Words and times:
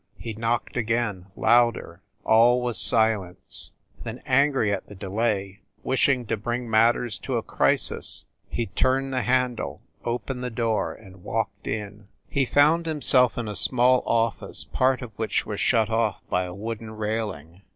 He 0.17 0.33
knocked 0.33 0.75
again, 0.77 1.27
louder. 1.35 2.01
All 2.23 2.59
was 2.63 2.81
silence. 2.81 3.71
Then, 4.03 4.19
angry 4.25 4.73
at 4.73 4.87
the 4.89 4.95
delay, 4.95 5.59
wishing 5.83 6.25
to 6.25 6.37
bring 6.37 6.67
matters 6.67 7.19
to 7.19 7.37
a 7.37 7.43
crisis, 7.43 8.25
he 8.49 8.65
turned 8.65 9.13
the 9.13 9.21
handle, 9.21 9.79
opened 10.03 10.43
the 10.43 10.49
door 10.49 10.91
and 10.91 11.23
walked 11.23 11.67
in. 11.67 12.07
He 12.27 12.45
found 12.47 12.87
himself 12.87 13.37
in 13.37 13.47
a 13.47 13.55
small 13.55 14.01
office, 14.07 14.63
part 14.63 15.03
of 15.03 15.11
which 15.19 15.45
was 15.45 15.59
shut 15.59 15.91
off 15.91 16.19
by 16.31 16.45
a 16.45 16.53
wooden 16.55 16.93
railing. 16.97 17.61